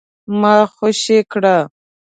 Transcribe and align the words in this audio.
ما 0.39 0.55
خوشي 0.75 1.19
کړه؟ 1.31 1.57